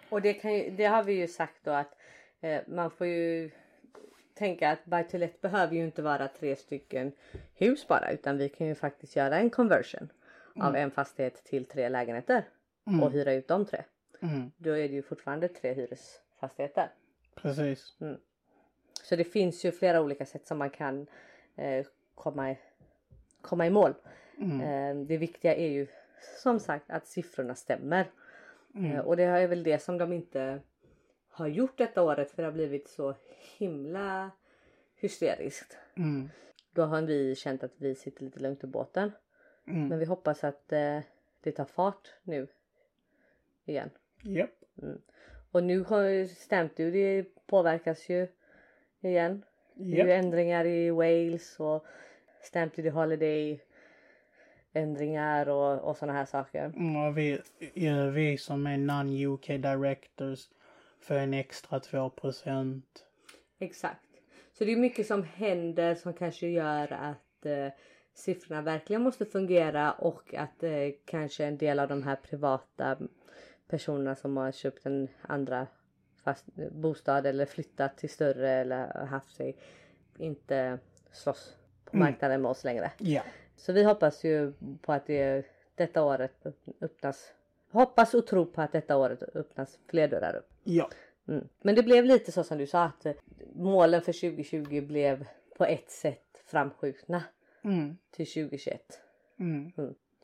Och 0.08 0.22
det, 0.22 0.34
kan 0.34 0.54
ju, 0.54 0.70
det 0.70 0.84
har 0.84 1.02
vi 1.02 1.12
ju 1.12 1.28
sagt 1.28 1.64
då 1.64 1.70
att 1.70 1.94
man 2.66 2.90
får 2.90 3.06
ju 3.06 3.50
tänka 4.34 4.70
att 4.70 4.84
buy 4.84 5.04
to 5.04 5.18
let 5.18 5.40
behöver 5.40 5.74
ju 5.74 5.84
inte 5.84 6.02
vara 6.02 6.28
tre 6.28 6.56
stycken 6.56 7.12
hus 7.54 7.88
bara 7.88 8.10
utan 8.10 8.38
vi 8.38 8.48
kan 8.48 8.66
ju 8.66 8.74
faktiskt 8.74 9.16
göra 9.16 9.38
en 9.38 9.50
conversion 9.50 10.08
av 10.56 10.76
en 10.76 10.90
fastighet 10.90 11.44
till 11.44 11.64
tre 11.64 11.88
lägenheter 11.88 12.44
Mm. 12.86 13.02
och 13.02 13.12
hyra 13.12 13.32
ut 13.32 13.48
de 13.48 13.66
tre. 13.66 13.82
Mm. 14.20 14.50
Då 14.56 14.70
är 14.70 14.88
det 14.88 14.94
ju 14.94 15.02
fortfarande 15.02 15.48
tre 15.48 15.72
hyresfastigheter. 15.72 16.88
Precis. 17.34 17.94
Så 19.02 19.16
det 19.16 19.24
finns 19.24 19.64
ju 19.64 19.72
flera 19.72 20.00
olika 20.00 20.26
sätt 20.26 20.46
som 20.46 20.58
man 20.58 20.70
kan 20.70 21.06
eh, 21.56 21.86
komma, 22.14 22.50
i, 22.50 22.58
komma 23.40 23.66
i 23.66 23.70
mål. 23.70 23.94
Mm. 24.38 24.60
Eh, 24.60 25.06
det 25.06 25.16
viktiga 25.16 25.54
är 25.54 25.68
ju 25.68 25.86
som 26.42 26.60
sagt 26.60 26.90
att 26.90 27.06
siffrorna 27.06 27.54
stämmer. 27.54 28.10
Mm. 28.74 28.92
Eh, 28.92 29.00
och 29.00 29.16
det 29.16 29.22
är 29.22 29.48
väl 29.48 29.62
det 29.62 29.78
som 29.78 29.98
de 29.98 30.12
inte 30.12 30.60
har 31.32 31.46
gjort 31.46 31.78
detta 31.78 32.02
året 32.02 32.30
för 32.30 32.42
det 32.42 32.48
har 32.48 32.52
blivit 32.52 32.88
så 32.88 33.14
himla 33.58 34.30
hysteriskt. 34.96 35.78
Mm. 35.96 36.30
Då 36.72 36.82
har 36.82 37.02
vi 37.02 37.34
känt 37.34 37.62
att 37.62 37.74
vi 37.76 37.94
sitter 37.94 38.24
lite 38.24 38.40
lugnt 38.40 38.64
i 38.64 38.66
båten. 38.66 39.12
Mm. 39.66 39.88
Men 39.88 39.98
vi 39.98 40.04
hoppas 40.04 40.44
att 40.44 40.72
eh, 40.72 41.00
det 41.40 41.52
tar 41.52 41.64
fart 41.64 42.14
nu 42.22 42.46
igen. 43.64 43.90
Japp. 44.22 44.50
Och 45.50 45.64
nu 45.64 45.80
har 45.80 46.26
Stamp 46.26 46.76
Duty 46.76 47.24
påverkas 47.46 48.08
ju 48.08 48.28
igen. 49.00 49.44
Det 49.74 50.00
är 50.00 50.04
ju 50.04 50.12
ändringar 50.12 50.64
i 50.64 50.90
Wales 50.90 51.60
och 51.60 51.86
Stamp 52.42 52.76
Duty 52.76 52.88
Holiday 52.88 53.60
ändringar 54.72 55.48
och, 55.48 55.88
och 55.88 55.96
sådana 55.96 56.18
här 56.18 56.24
saker. 56.24 56.64
Mm, 56.64 56.96
och 56.96 57.18
vi, 57.18 57.40
vi 58.14 58.38
som 58.38 58.66
är 58.66 58.76
non-UK 58.76 59.46
directors 59.46 60.48
får 61.02 61.14
en 61.14 61.34
extra 61.34 61.80
2 61.80 62.10
procent. 62.10 63.04
Exakt. 63.58 64.00
Så 64.52 64.64
det 64.64 64.72
är 64.72 64.76
mycket 64.76 65.06
som 65.06 65.22
händer 65.22 65.94
som 65.94 66.12
kanske 66.14 66.46
gör 66.48 66.92
att 66.92 67.46
eh, 67.46 67.68
siffrorna 68.14 68.62
verkligen 68.62 69.02
måste 69.02 69.26
fungera 69.26 69.92
och 69.92 70.34
att 70.34 70.62
eh, 70.62 70.88
kanske 71.04 71.44
en 71.44 71.58
del 71.58 71.78
av 71.78 71.88
de 71.88 72.02
här 72.02 72.16
privata 72.16 72.98
personerna 73.68 74.14
som 74.14 74.36
har 74.36 74.52
köpt 74.52 74.86
en 74.86 75.08
andra 75.22 75.66
fast, 76.24 76.44
bostad 76.72 77.26
eller 77.26 77.46
flyttat 77.46 77.96
till 77.98 78.10
större 78.10 78.50
eller 78.50 79.04
haft 79.06 79.34
sig 79.36 79.56
inte 80.18 80.78
slåss 81.12 81.56
på 81.84 81.96
Mm. 81.96 82.06
marknaden 82.06 82.42
med 82.42 82.50
oss 82.50 82.64
längre. 82.64 82.90
Ja. 82.98 83.22
Så 83.56 83.72
vi 83.72 83.84
hoppas 83.84 84.24
ju 84.24 84.52
på 84.82 84.92
att 84.92 85.06
det 85.06 85.46
detta 85.74 86.04
året 86.04 86.46
öppnas. 86.80 87.32
Hoppas 87.72 88.14
och 88.14 88.26
tror 88.26 88.44
på 88.44 88.62
att 88.62 88.72
detta 88.72 88.96
året 88.96 89.22
öppnas 89.34 89.78
fler 89.90 90.08
dörrar 90.08 90.36
upp. 90.36 90.48
Ja. 90.64 90.90
Mm. 91.28 91.48
Men 91.62 91.74
det 91.74 91.82
blev 91.82 92.04
lite 92.04 92.32
så 92.32 92.44
som 92.44 92.58
du 92.58 92.66
sa 92.66 92.82
att 92.84 93.06
eh, 93.06 93.12
målen 93.54 94.02
för 94.02 94.12
2020 94.12 94.80
blev 94.80 95.26
på 95.58 95.64
ett 95.64 95.90
sätt 95.90 96.42
framskjutna 96.46 97.22
Mm. 97.64 97.96
till 98.10 98.26
2021. 98.26 99.00
Mm. 99.40 99.72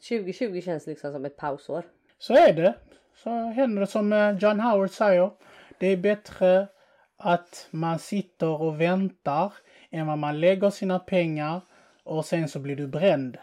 2020 0.08 0.60
känns 0.60 0.86
liksom 0.86 1.12
som 1.12 1.24
ett 1.24 1.36
pausår. 1.36 1.84
Så 2.18 2.34
är 2.34 2.52
det. 2.52 2.74
Så 3.14 3.30
händer 3.30 3.80
det 3.80 3.86
som 3.86 4.12
eh, 4.12 4.38
John 4.38 4.60
Howard 4.60 4.90
säger. 4.90 5.30
Det 5.78 5.86
är 5.86 5.96
bättre 5.96 6.66
att 7.16 7.68
man 7.70 7.98
sitter 7.98 8.62
och 8.62 8.80
väntar 8.80 9.52
än 9.90 10.06
vad 10.06 10.18
man 10.18 10.40
lägger 10.40 10.70
sina 10.70 10.98
pengar 10.98 11.60
och 12.04 12.24
sen 12.24 12.48
så 12.48 12.58
blir 12.58 12.76
du 12.76 12.86
bränd 12.86 13.38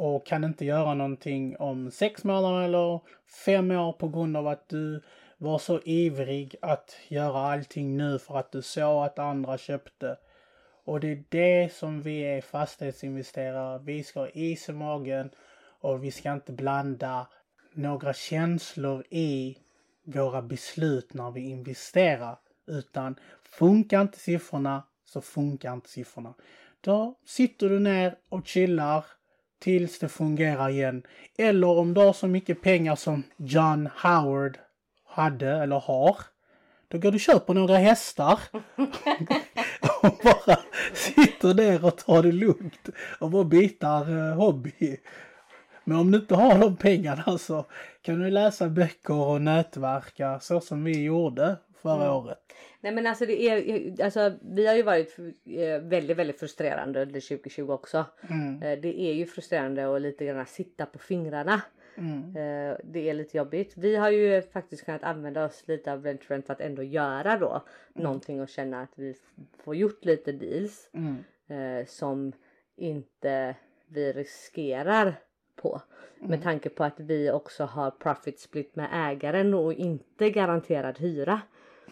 och 0.00 0.26
kan 0.26 0.44
inte 0.44 0.64
göra 0.64 0.94
någonting 0.94 1.56
om 1.56 1.90
sex 1.90 2.24
månader 2.24 2.62
eller 2.62 3.00
fem 3.44 3.70
år 3.70 3.92
på 3.92 4.08
grund 4.08 4.36
av 4.36 4.48
att 4.48 4.68
du 4.68 5.02
var 5.38 5.58
så 5.58 5.80
ivrig 5.80 6.56
att 6.62 6.96
göra 7.08 7.38
allting 7.38 7.96
nu 7.96 8.18
för 8.18 8.38
att 8.38 8.52
du 8.52 8.62
såg 8.62 9.04
att 9.04 9.18
andra 9.18 9.58
köpte. 9.58 10.16
Och 10.84 11.00
det 11.00 11.08
är 11.08 11.24
det 11.28 11.72
som 11.72 12.02
vi 12.02 12.20
är 12.20 12.40
fastighetsinvesterare. 12.40 13.78
Vi 13.84 14.04
ska 14.04 14.20
ha 14.20 14.28
is 14.28 14.68
i 14.68 14.72
magen 14.72 15.30
och 15.80 16.04
vi 16.04 16.10
ska 16.10 16.32
inte 16.32 16.52
blanda 16.52 17.26
några 17.72 18.12
känslor 18.12 19.04
i 19.10 19.58
våra 20.04 20.42
beslut 20.42 21.14
när 21.14 21.30
vi 21.30 21.40
investerar. 21.40 22.38
Utan 22.66 23.14
funkar 23.42 24.00
inte 24.00 24.18
siffrorna 24.18 24.82
så 25.04 25.20
funkar 25.20 25.72
inte 25.72 25.88
siffrorna. 25.88 26.34
Då 26.80 27.18
sitter 27.24 27.68
du 27.68 27.80
ner 27.80 28.16
och 28.28 28.46
chillar 28.46 29.04
tills 29.60 29.98
det 29.98 30.08
fungerar 30.08 30.68
igen. 30.68 31.02
Eller 31.38 31.68
om 31.68 31.94
du 31.94 32.00
har 32.00 32.12
så 32.12 32.28
mycket 32.28 32.62
pengar 32.62 32.96
som 32.96 33.22
John 33.36 33.88
Howard 34.02 34.58
hade 35.06 35.50
eller 35.50 35.80
har. 35.80 36.16
Då 36.88 36.98
går 36.98 37.10
du 37.10 37.16
och 37.16 37.20
köper 37.20 37.54
några 37.54 37.76
hästar. 37.76 38.40
och 40.02 40.20
bara 40.24 40.58
sitter 40.94 41.54
där 41.54 41.84
och 41.84 41.96
tar 41.96 42.22
det 42.22 42.32
lugnt. 42.32 42.88
Och 43.18 43.30
bara 43.30 43.44
bitar 43.44 44.28
eh, 44.28 44.34
hobby. 44.34 44.96
Men 45.84 45.98
om 45.98 46.10
du 46.10 46.18
inte 46.18 46.34
har 46.34 46.58
de 46.58 46.76
pengarna 46.76 47.38
så 47.38 47.66
kan 48.02 48.18
du 48.18 48.30
läsa 48.30 48.68
böcker 48.68 49.14
och 49.14 49.42
nätverka 49.42 50.40
så 50.40 50.60
som 50.60 50.84
vi 50.84 51.02
gjorde 51.02 51.56
förra 51.82 52.04
Mm. 52.04 52.16
året. 52.16 52.38
Nej 52.80 52.92
men 52.92 53.06
alltså 53.06 53.26
det 53.26 53.42
är 53.48 54.04
alltså 54.04 54.32
vi 54.42 54.66
har 54.66 54.74
ju 54.74 54.82
varit 54.82 55.16
eh, 55.46 55.80
väldigt 55.82 56.16
väldigt 56.16 56.40
frustrerande 56.40 57.02
under 57.02 57.20
2020 57.20 57.70
också. 57.70 58.04
Mm. 58.30 58.62
Eh, 58.62 58.78
Det 58.78 59.00
är 59.00 59.12
ju 59.14 59.26
frustrerande 59.26 59.94
att 59.96 60.02
lite 60.02 60.24
grann 60.26 60.46
sitta 60.46 60.86
på 60.86 60.98
fingrarna. 60.98 61.62
Mm. 61.96 62.36
Eh, 62.36 62.76
Det 62.84 63.10
är 63.10 63.14
lite 63.14 63.36
jobbigt. 63.36 63.72
Vi 63.76 63.96
har 63.96 64.10
ju 64.10 64.42
faktiskt 64.42 64.84
kunnat 64.84 65.02
använda 65.04 65.44
oss 65.44 65.64
lite 65.68 65.92
av 65.92 66.04
rent 66.04 66.30
rent 66.30 66.46
för 66.46 66.52
att 66.52 66.60
ändå 66.60 66.82
göra 66.82 67.38
då 67.38 67.62
någonting 67.94 68.40
och 68.40 68.48
känna 68.48 68.80
att 68.82 68.92
vi 68.94 69.14
får 69.64 69.76
gjort 69.76 70.04
lite 70.04 70.32
deals 70.32 70.90
Mm. 70.92 71.16
som 71.86 72.32
inte 72.76 73.54
vi 73.86 74.12
riskerar 74.12 75.14
på. 75.56 75.80
Med 76.18 76.42
tanke 76.42 76.68
på 76.68 76.84
att 76.84 77.00
vi 77.00 77.30
också 77.30 77.64
har 77.64 77.90
profit 77.90 78.40
split 78.40 78.76
med 78.76 78.88
ägaren 78.92 79.54
och 79.54 79.72
inte 79.72 80.30
garanterad 80.30 80.98
hyra. 80.98 81.40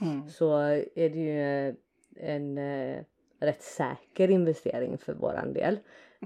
Mm. 0.00 0.28
Så 0.28 0.56
är 0.94 1.08
det 1.10 1.18
ju 1.18 1.74
en 2.16 2.58
eh, 2.58 3.02
rätt 3.40 3.62
säker 3.62 4.30
investering 4.30 4.98
för 4.98 5.14
våran 5.14 5.52
del. 5.52 5.78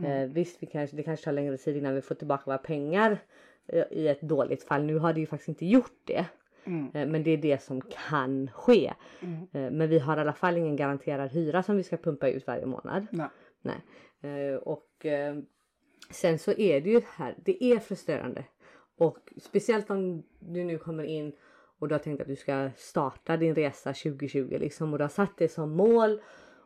Eh, 0.04 0.28
visst, 0.28 0.62
vi 0.62 0.66
kanske, 0.66 0.96
det 0.96 1.02
kanske 1.02 1.24
tar 1.24 1.32
längre 1.32 1.56
tid 1.56 1.76
innan 1.76 1.94
vi 1.94 2.00
får 2.02 2.14
tillbaka 2.14 2.42
våra 2.46 2.58
pengar 2.58 3.18
eh, 3.66 3.84
i 3.90 4.08
ett 4.08 4.20
dåligt 4.20 4.62
fall. 4.64 4.84
Nu 4.84 4.98
har 4.98 5.12
det 5.12 5.20
ju 5.20 5.26
faktiskt 5.26 5.48
inte 5.48 5.66
gjort 5.66 6.00
det. 6.04 6.24
Mm. 6.64 6.90
Eh, 6.94 7.06
Men 7.08 7.22
det 7.22 7.30
är 7.30 7.36
det 7.36 7.62
som 7.62 7.80
kan 7.80 8.50
ske. 8.50 8.92
Mm. 9.20 9.40
Eh, 9.52 9.70
Men 9.70 9.88
vi 9.88 9.98
har 9.98 10.16
i 10.16 10.20
alla 10.20 10.32
fall 10.32 10.56
ingen 10.56 10.76
garanterad 10.76 11.30
hyra 11.30 11.62
som 11.62 11.76
vi 11.76 11.82
ska 11.82 11.96
pumpa 11.96 12.28
ut 12.28 12.46
varje 12.46 12.66
månad. 12.66 13.06
Nej. 13.10 13.26
Nej. 13.62 14.50
Eh, 14.52 14.56
Och 14.56 15.06
eh, 15.06 15.36
sen 16.10 16.38
så 16.38 16.52
är 16.52 16.80
det 16.80 16.90
ju 16.90 17.00
här, 17.14 17.34
det 17.44 17.64
är 17.64 17.78
frustrerande. 17.78 18.44
Och 18.96 19.18
speciellt 19.36 19.90
om 19.90 20.22
du 20.38 20.64
nu 20.64 20.78
kommer 20.78 21.04
in 21.04 21.32
och 21.82 21.88
du 21.88 21.94
har 21.94 21.98
tänkt 22.00 22.20
att 22.20 22.26
du 22.26 22.36
ska 22.36 22.70
starta 22.76 23.36
din 23.36 23.54
resa 23.54 23.92
2020 23.92 24.56
liksom 24.60 24.92
och 24.92 24.98
du 24.98 25.04
har 25.04 25.08
satt 25.08 25.36
det 25.36 25.48
som 25.48 25.70
mål. 25.70 26.20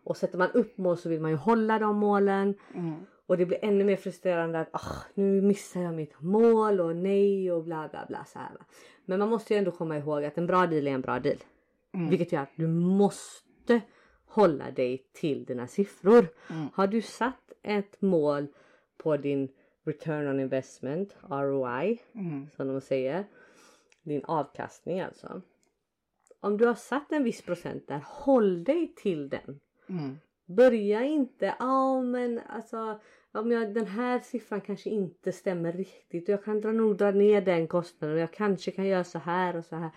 Och 0.04 0.16
sätter 0.16 0.38
man 0.38 0.50
upp 0.50 0.78
mål 0.78 0.96
så 0.96 1.08
vill 1.08 1.20
man 1.20 1.30
ju 1.30 1.36
hålla 1.36 1.78
de 1.78 1.96
målen. 1.96 2.54
Mm. 2.74 2.94
Och 3.26 3.36
det 3.36 3.46
blir 3.46 3.58
ännu 3.64 3.84
mer 3.84 3.96
frustrerande 3.96 4.60
att 4.60 4.68
ah, 4.72 5.04
nu 5.14 5.42
missar 5.42 5.80
jag 5.82 5.94
mitt 5.94 6.20
mål 6.20 6.80
och 6.80 6.96
nej 6.96 7.52
och 7.52 7.64
bla 7.64 7.88
bla 7.88 8.04
bla 8.08 8.24
så 8.24 8.38
här. 8.38 8.48
Men 9.04 9.18
man 9.18 9.28
måste 9.28 9.54
ju 9.54 9.58
ändå 9.58 9.70
komma 9.70 9.96
ihåg 9.98 10.24
att 10.24 10.38
en 10.38 10.46
bra 10.46 10.66
deal 10.66 10.86
är 10.86 10.92
en 10.92 11.00
bra 11.00 11.18
deal. 11.18 11.38
Mm. 11.94 12.10
Vilket 12.10 12.32
gör 12.32 12.40
att 12.42 12.56
du 12.56 12.66
måste 12.66 13.80
hålla 14.26 14.70
dig 14.70 15.06
till 15.12 15.44
dina 15.44 15.66
siffror. 15.66 16.28
Mm. 16.50 16.66
Har 16.74 16.86
du 16.86 17.02
satt 17.02 17.52
ett 17.62 18.00
mål 18.02 18.46
på 18.98 19.16
din 19.16 19.48
return 19.84 20.28
on 20.28 20.40
investment, 20.40 21.16
ROI, 21.30 21.98
Mm. 22.14 22.46
som 22.56 22.68
de 22.68 22.80
säger. 22.80 23.24
Din 24.06 24.24
avkastning 24.24 25.00
alltså. 25.00 25.42
Om 26.40 26.56
du 26.56 26.66
har 26.66 26.74
satt 26.74 27.12
en 27.12 27.24
viss 27.24 27.42
procent 27.42 27.88
där, 27.88 28.00
håll 28.04 28.64
dig 28.64 28.94
till 28.96 29.28
den. 29.28 29.60
Mm. 29.88 30.18
Börja 30.46 31.04
inte, 31.04 31.54
ja 31.58 32.02
men 32.02 32.40
alltså 32.48 33.00
om 33.32 33.52
jag, 33.52 33.74
den 33.74 33.86
här 33.86 34.20
siffran 34.20 34.60
kanske 34.60 34.90
inte 34.90 35.32
stämmer 35.32 35.72
riktigt 35.72 36.28
jag 36.28 36.44
kan 36.44 36.60
dra, 36.60 36.72
nog 36.72 36.96
dra 36.96 37.10
ner 37.10 37.40
den 37.40 37.68
kostnaden 37.68 38.16
och 38.16 38.22
jag 38.22 38.32
kanske 38.32 38.70
kan 38.70 38.86
göra 38.86 39.04
så 39.04 39.18
här 39.18 39.56
och 39.56 39.64
så 39.64 39.76
här. 39.76 39.90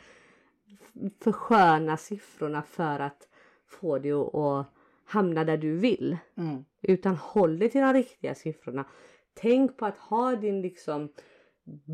Försköna 1.20 1.98
siffrorna 1.98 2.62
för 2.62 3.00
att 3.00 3.28
få 3.66 4.00
dig 4.00 4.12
att, 4.12 4.36
att 4.36 4.66
hamna 5.06 5.44
där 5.44 5.58
du 5.58 5.78
vill. 5.78 6.18
Mm. 6.36 6.66
Utan 6.82 7.16
håll 7.16 7.60
dig 7.60 7.70
till 7.70 7.82
de 7.82 7.94
riktiga 7.94 8.36
siffrorna. 8.36 8.86
Tänk 9.34 9.78
på 9.78 9.86
att 9.86 9.98
ha 9.98 10.36
din 10.36 10.62
liksom 10.62 11.10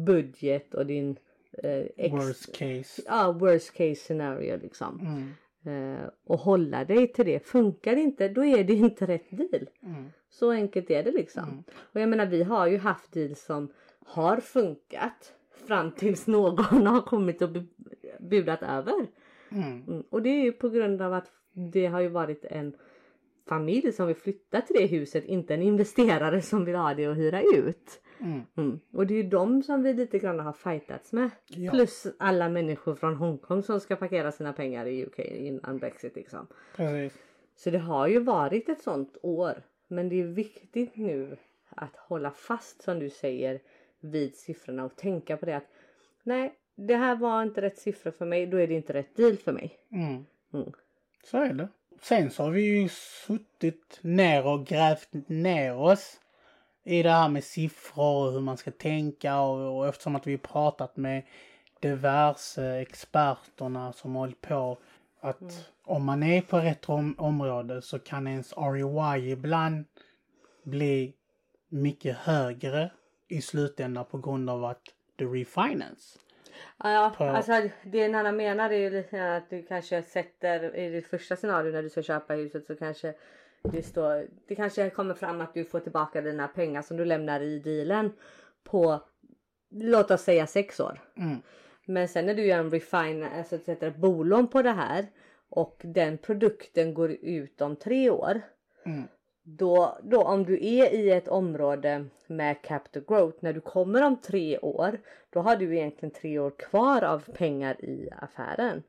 budget 0.05 0.73
och 0.73 0.85
din 0.85 1.17
eh, 1.63 1.85
ex- 1.97 2.13
Worst 2.13 2.57
case. 2.57 3.01
ja, 3.05 3.31
worst 3.31 3.71
case 3.73 3.95
scenario 3.95 4.57
liksom. 4.57 4.99
Mm. 4.99 5.31
Eh, 5.95 6.09
och 6.23 6.39
hålla 6.39 6.85
dig 6.85 7.13
till 7.13 7.25
det. 7.25 7.39
Funkar 7.47 7.95
det 7.95 8.01
inte, 8.01 8.27
då 8.29 8.45
är 8.45 8.63
det 8.63 8.73
inte 8.73 9.05
rätt 9.07 9.29
deal. 9.31 9.69
Mm. 9.83 10.05
Så 10.29 10.51
enkelt 10.51 10.89
är 10.91 11.03
det 11.03 11.11
liksom. 11.11 11.43
Mm. 11.43 11.63
Och 11.93 12.01
jag 12.01 12.09
menar 12.09 12.25
vi 12.25 12.43
har 12.43 12.67
ju 12.67 12.77
haft 12.77 13.11
deals 13.13 13.45
som 13.45 13.71
har 14.05 14.37
funkat 14.37 15.33
fram 15.67 15.91
tills 15.91 16.27
någon 16.27 16.87
har 16.87 17.01
kommit 17.01 17.41
och 17.41 17.49
bu- 17.49 17.67
budat 18.19 18.63
över. 18.63 19.07
Mm. 19.51 19.83
Mm. 19.87 20.03
Och 20.09 20.21
det 20.21 20.29
är 20.29 20.43
ju 20.43 20.51
på 20.51 20.69
grund 20.69 21.01
av 21.01 21.13
att 21.13 21.31
det 21.71 21.85
har 21.85 21.99
ju 21.99 22.07
varit 22.07 22.45
en 22.45 22.75
familj 23.47 23.91
som 23.91 24.07
vill 24.07 24.15
flytta 24.15 24.61
till 24.61 24.75
det 24.75 24.85
huset, 24.85 25.25
inte 25.25 25.53
en 25.53 25.61
investerare 25.61 26.41
som 26.41 26.65
vill 26.65 26.75
ha 26.75 26.93
det 26.93 27.07
och 27.07 27.15
hyra 27.15 27.41
ut. 27.41 28.01
Mm. 28.19 28.41
Mm. 28.57 28.79
Och 28.93 29.07
det 29.07 29.13
är 29.13 29.23
ju 29.23 29.29
de 29.29 29.63
som 29.63 29.83
vi 29.83 29.93
lite 29.93 30.19
grann 30.19 30.39
har 30.39 30.53
fightats 30.53 31.13
med. 31.13 31.29
Ja. 31.47 31.71
Plus 31.71 32.07
alla 32.19 32.49
människor 32.49 32.95
från 32.95 33.15
Hongkong 33.15 33.63
som 33.63 33.79
ska 33.79 33.95
parkera 33.95 34.31
sina 34.31 34.53
pengar 34.53 34.85
i 34.85 35.05
UK 35.05 35.19
innan 35.19 35.77
Brexit 35.77 36.15
liksom. 36.15 36.47
Precis. 36.75 37.21
Så 37.55 37.69
det 37.69 37.77
har 37.77 38.07
ju 38.07 38.19
varit 38.19 38.69
ett 38.69 38.81
sånt 38.81 39.17
år. 39.21 39.63
Men 39.87 40.09
det 40.09 40.21
är 40.21 40.27
viktigt 40.27 40.95
nu 40.95 41.37
att 41.69 41.95
hålla 41.95 42.31
fast 42.31 42.83
som 42.83 42.99
du 42.99 43.09
säger 43.09 43.61
vid 43.99 44.35
siffrorna 44.35 44.85
och 44.85 44.95
tänka 44.95 45.37
på 45.37 45.45
det 45.45 45.57
att 45.57 45.67
nej, 46.23 46.55
det 46.75 46.95
här 46.95 47.15
var 47.15 47.43
inte 47.43 47.61
rätt 47.61 47.77
siffra 47.77 48.11
för 48.11 48.25
mig, 48.25 48.47
då 48.47 48.57
är 48.57 48.67
det 48.67 48.73
inte 48.73 48.93
rätt 48.93 49.15
deal 49.15 49.37
för 49.37 49.51
mig. 49.51 49.77
Mm. 49.91 50.25
Mm. 50.53 50.71
Så 51.23 51.37
är 51.37 51.53
det. 51.53 51.67
Sen 52.01 52.31
så 52.31 52.43
har 52.43 52.51
vi 52.51 52.61
ju 52.61 52.89
suttit 52.89 53.99
ner 54.01 54.45
och 54.45 54.65
grävt 54.65 55.09
ner 55.27 55.75
oss 55.75 56.19
i 56.83 57.03
det 57.03 57.11
här 57.11 57.29
med 57.29 57.43
siffror 57.43 58.27
och 58.27 58.33
hur 58.33 58.39
man 58.39 58.57
ska 58.57 58.71
tänka 58.71 59.39
och, 59.39 59.77
och 59.77 59.87
eftersom 59.87 60.15
att 60.15 60.27
vi 60.27 60.37
pratat 60.37 60.97
med 60.97 61.23
diverse 61.79 62.81
experterna 62.81 63.93
som 63.93 64.15
hållit 64.15 64.41
på 64.41 64.77
att 65.19 65.69
om 65.83 66.05
man 66.05 66.23
är 66.23 66.41
på 66.41 66.57
rätt 66.57 66.89
om, 66.89 67.15
område 67.17 67.81
så 67.81 67.99
kan 67.99 68.27
ens 68.27 68.53
ROI 68.53 69.31
ibland 69.31 69.85
bli 70.63 71.13
mycket 71.69 72.17
högre 72.17 72.91
i 73.27 73.41
slutändan 73.41 74.05
på 74.05 74.17
grund 74.17 74.49
av 74.49 74.65
att 74.65 74.81
du 75.15 75.27
refinance. 75.33 76.19
Ja, 76.83 76.91
ja 76.91 77.13
På- 77.17 77.23
alltså 77.23 77.69
det 77.83 78.07
Nanna 78.07 78.31
menar 78.31 78.69
är 78.69 78.77
ju 78.77 78.89
lite 78.89 79.35
att 79.35 79.49
du 79.49 79.63
kanske 79.63 80.01
sätter 80.03 80.75
i 80.75 80.89
ditt 80.89 81.07
första 81.07 81.35
scenario 81.35 81.71
när 81.71 81.83
du 81.83 81.89
ska 81.89 82.01
köpa 82.01 82.33
huset 82.33 82.65
så 82.65 82.75
kanske 82.75 83.13
det 83.63 83.83
står, 83.83 84.27
det 84.47 84.55
kanske 84.55 84.89
kommer 84.89 85.13
fram 85.13 85.41
att 85.41 85.53
du 85.53 85.65
får 85.65 85.79
tillbaka 85.79 86.21
dina 86.21 86.47
pengar 86.47 86.81
som 86.81 86.97
du 86.97 87.05
lämnar 87.05 87.39
i 87.39 87.59
dealen 87.59 88.13
på 88.63 89.01
låt 89.69 90.11
oss 90.11 90.21
säga 90.21 90.47
sex 90.47 90.79
år. 90.79 90.99
Mm. 91.17 91.41
Men 91.85 92.07
sen 92.07 92.25
när 92.25 92.33
du 92.33 92.45
gör 92.45 92.59
en 92.59 92.71
refine, 92.71 93.29
alltså 93.37 93.57
sätter 93.57 93.87
ett 93.87 93.97
bolån 93.97 94.47
på 94.47 94.61
det 94.61 94.71
här 94.71 95.05
och 95.49 95.81
den 95.83 96.17
produkten 96.17 96.93
går 96.93 97.11
ut 97.11 97.61
om 97.61 97.75
tre 97.75 98.09
år. 98.09 98.41
Mm. 98.85 99.07
Då, 99.47 99.97
då 100.03 100.21
om 100.23 100.43
du 100.45 100.53
är 100.53 100.93
i 100.93 101.11
ett 101.11 101.27
område 101.27 102.05
med 102.27 102.61
capital 102.61 103.03
growth 103.07 103.37
när 103.39 103.53
du 103.53 103.61
kommer 103.61 104.01
om 104.03 104.17
tre 104.21 104.57
år. 104.59 104.99
Då 105.29 105.39
har 105.39 105.55
du 105.55 105.75
egentligen 105.77 106.13
tre 106.13 106.39
år 106.39 106.49
kvar 106.49 107.03
av 107.03 107.19
pengar 107.33 107.85
i 107.85 108.09
affären. 108.17 108.83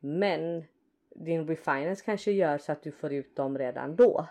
Men 0.00 0.64
din 1.14 1.46
refinance 1.48 2.04
kanske 2.04 2.32
gör 2.32 2.58
så 2.58 2.72
att 2.72 2.82
du 2.82 2.92
får 2.92 3.12
ut 3.12 3.36
dem 3.36 3.58
redan 3.58 3.96
då. 3.96 4.26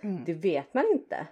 Mm. 0.00 0.24
Det 0.24 0.34
vet 0.34 0.74
man 0.74 0.84
inte. 0.92 1.26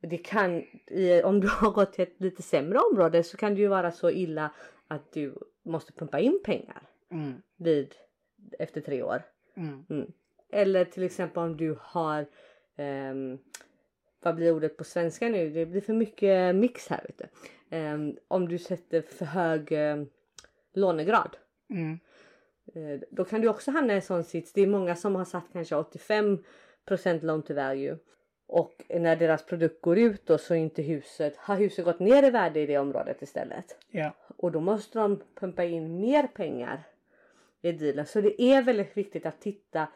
Det 0.00 0.18
kan, 0.18 0.62
i- 0.86 1.22
om 1.22 1.40
du 1.40 1.48
har 1.60 1.70
gått 1.70 1.92
till 1.92 2.02
ett 2.02 2.20
lite 2.20 2.42
sämre 2.42 2.78
område 2.78 3.22
så 3.22 3.36
kan 3.36 3.54
det 3.54 3.60
ju 3.60 3.68
vara 3.68 3.90
så 3.92 4.10
illa 4.10 4.50
att 4.88 5.12
du 5.12 5.34
måste 5.62 5.92
pumpa 5.92 6.20
in 6.20 6.40
pengar 6.44 6.82
Mm. 7.10 7.42
vid, 7.56 7.94
efter 8.58 8.80
tre 8.80 9.02
år. 9.02 9.22
Mm. 9.56 9.84
Mm. 9.90 10.12
Eller 10.52 10.84
till 10.84 11.02
exempel 11.02 11.42
om 11.42 11.56
du 11.56 11.76
har 11.80 12.26
ehm, 12.78 13.38
vad 14.20 14.34
blir 14.34 14.52
ordet 14.52 14.76
på 14.76 14.84
svenska 14.84 15.28
nu? 15.28 15.50
Det 15.50 15.66
blir 15.66 15.80
för 15.80 15.92
mycket 15.92 16.54
mix 16.54 16.88
här 16.88 17.06
vet. 17.08 17.30
Ehm, 17.70 18.16
om 18.28 18.48
du 18.48 18.58
sätter 18.58 19.02
för 19.02 19.24
hög 19.24 19.72
eh, 19.72 20.04
lånegrad. 20.74 21.36
Mm. 21.70 21.98
Eh, 22.74 23.00
då 23.10 23.24
kan 23.24 23.40
du 23.40 23.48
också 23.48 23.70
hamna 23.70 23.92
i 23.92 23.96
en 23.96 24.02
sån 24.02 24.24
sits. 24.24 24.52
Det 24.52 24.62
är 24.62 24.66
många 24.66 24.96
som 24.96 25.14
har 25.14 25.24
satt 25.24 25.44
kanske 25.52 25.74
85% 25.74 27.24
loan 27.24 27.42
to 27.42 27.54
value. 27.54 27.98
Och 28.46 28.84
när 28.88 29.16
deras 29.16 29.46
produkt 29.46 29.80
går 29.80 29.98
ut 29.98 30.26
då 30.26 30.38
så 30.38 30.54
inte 30.54 30.82
huset, 30.82 31.36
har 31.36 31.56
huset 31.56 31.84
gått 31.84 32.00
ner 32.00 32.22
i 32.22 32.30
värde 32.30 32.60
i 32.60 32.66
det 32.66 32.78
området 32.78 33.22
istället. 33.22 33.76
Ja. 33.90 34.12
Och 34.36 34.52
då 34.52 34.60
måste 34.60 34.98
de 34.98 35.22
pumpa 35.34 35.64
in 35.64 36.00
mer 36.00 36.26
pengar 36.26 36.82
i 37.62 37.72
dealen. 37.72 38.06
Så 38.06 38.20
det 38.20 38.42
är 38.42 38.62
väldigt 38.62 38.96
viktigt 38.96 39.26
att 39.26 39.40
titta 39.40 39.88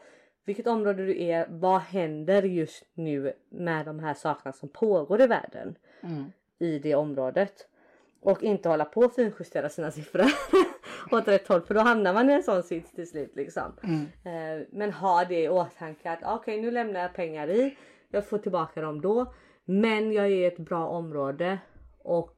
vilket 0.45 0.67
område 0.67 1.05
du 1.05 1.23
är. 1.23 1.47
Vad 1.49 1.81
händer 1.81 2.43
just 2.43 2.83
nu 2.93 3.33
med 3.49 3.85
de 3.85 3.99
här 3.99 4.13
sakerna 4.13 4.53
som 4.53 4.69
pågår 4.69 5.21
i 5.21 5.27
världen 5.27 5.75
Mm. 6.01 6.23
i 6.59 6.79
det 6.79 6.95
området. 6.95 7.67
Och 8.21 8.43
inte 8.43 8.69
hålla 8.69 8.85
på 8.85 9.01
och 9.01 9.13
finjustera 9.13 9.69
sina 9.69 9.91
siffror 9.91 10.25
åt 11.11 11.27
rätt 11.27 11.47
håll 11.47 11.61
för 11.61 11.73
då 11.73 11.79
hamnar 11.79 12.13
man 12.13 12.29
i 12.29 12.33
en 12.33 12.43
sån 12.43 12.63
sits 12.63 12.91
till 12.91 13.09
slut 13.09 13.35
liksom. 13.35 13.73
Mm. 13.83 14.01
Eh, 14.01 14.67
men 14.71 14.93
ha 14.93 15.25
det 15.25 15.43
i 15.43 15.49
åtanke 15.49 16.11
att 16.11 16.19
okej 16.39 16.61
nu 16.61 16.71
lämnar 16.71 16.99
jag 16.99 17.13
pengar 17.13 17.47
i. 17.49 17.77
Jag 18.09 18.25
får 18.25 18.37
tillbaka 18.37 18.81
dem 18.81 19.01
då. 19.01 19.33
Men 19.65 20.11
jag 20.11 20.25
är 20.25 20.29
i 20.29 20.45
ett 20.45 20.59
bra 20.59 20.87
område 20.87 21.57
och 21.99 22.33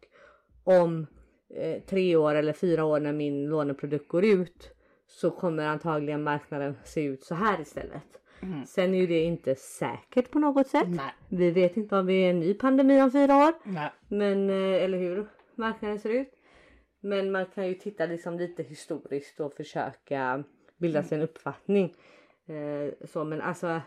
om 0.63 1.07
eh, 1.49 1.81
tre 1.81 2.15
år 2.15 2.35
eller 2.35 2.53
fyra 2.53 2.85
år 2.85 2.99
när 2.99 3.13
min 3.13 3.45
låneprodukt 3.45 4.07
går 4.07 4.25
ut 4.25 4.74
så 5.07 5.31
kommer 5.31 5.65
antagligen 5.65 6.23
marknaden 6.23 6.77
se 6.83 7.03
ut 7.03 7.23
så 7.23 7.35
här 7.35 7.61
istället. 7.61 8.21
Mm. 8.41 8.65
Sen 8.65 8.93
är 8.93 8.97
ju 8.97 9.07
det 9.07 9.23
inte 9.23 9.55
säkert 9.55 10.31
på 10.31 10.39
något 10.39 10.67
sätt. 10.67 10.87
Nej. 10.87 11.13
Vi 11.29 11.51
vet 11.51 11.77
inte 11.77 11.95
om 11.95 12.05
vi 12.05 12.25
är 12.25 12.29
en 12.29 12.39
ny 12.39 12.53
pandemi 12.53 13.01
om 13.01 13.11
fyra 13.11 13.37
år. 13.37 13.53
Nej. 13.63 13.91
Men, 14.07 14.49
eh, 14.49 14.83
eller 14.83 14.97
hur 14.97 15.27
marknaden 15.55 15.99
ser 15.99 16.09
ut. 16.09 16.31
Men 17.01 17.31
man 17.31 17.45
kan 17.45 17.67
ju 17.67 17.73
titta 17.73 18.05
liksom 18.05 18.37
lite 18.37 18.63
historiskt 18.63 19.39
och 19.39 19.53
försöka 19.53 20.43
bilda 20.77 21.03
sig 21.03 21.17
en 21.17 21.23
uppfattning. 21.23 21.93
Eh, 22.47 23.07
så, 23.07 23.23
men 23.23 23.41
alltså 23.41 23.81